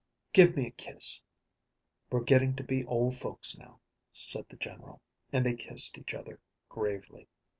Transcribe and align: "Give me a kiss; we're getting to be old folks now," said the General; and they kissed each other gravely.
"Give 0.33 0.55
me 0.55 0.65
a 0.65 0.71
kiss; 0.71 1.21
we're 2.09 2.21
getting 2.23 2.55
to 2.55 2.63
be 2.63 2.83
old 2.85 3.17
folks 3.17 3.55
now," 3.55 3.81
said 4.11 4.49
the 4.49 4.55
General; 4.57 4.99
and 5.31 5.45
they 5.45 5.53
kissed 5.53 5.95
each 5.95 6.15
other 6.15 6.39
gravely. 6.69 7.27